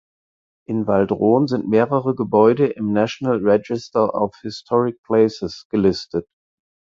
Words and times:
In 0.67 0.87
Waldron 0.87 1.45
sind 1.45 1.69
mehrere 1.69 2.15
Gebäude 2.15 2.65
im 2.65 2.91
National 2.91 3.37
Register 3.37 4.15
of 4.19 4.33
Historic 4.41 4.99
Places 5.03 5.67
gelistet. 5.69 6.27